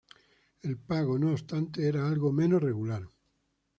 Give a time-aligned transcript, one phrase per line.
[0.63, 3.07] El pago, no obstante, era algo menos regular.